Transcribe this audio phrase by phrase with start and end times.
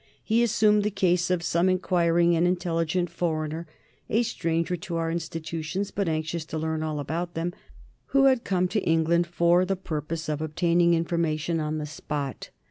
[0.23, 3.67] He assumed the case of some inquiring and intelligent foreigner,
[4.09, 7.53] a stranger to our institutions but anxious to learn all about them,
[8.07, 12.49] who had come to England for the purpose of obtaining information on the spot.